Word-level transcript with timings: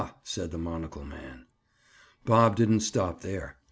said 0.23 0.49
the 0.49 0.57
monocle 0.57 1.05
man. 1.05 1.45
Bob 2.25 2.55
didn't 2.55 2.79
stop 2.79 3.21
there. 3.21 3.57